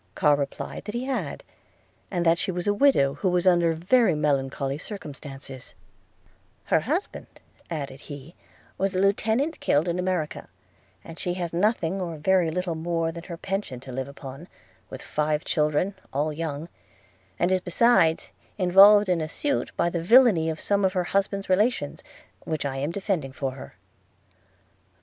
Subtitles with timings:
[0.15, 1.43] Carr replied that he had,
[2.09, 5.75] and that she was a widow who was under very melancholy circumstances:
[6.63, 7.39] 'Her husband,'
[7.69, 8.33] added he,
[8.79, 10.49] 'was a lieutenant, killed in America,
[11.03, 14.47] and she has nothing or very little more than her pension to live upon,
[14.89, 16.67] with five children, all young;
[17.37, 21.47] and is besides involved in a suit by the villany of some of her husband's
[21.47, 22.01] relations,
[22.43, 23.75] which I am defending for her.'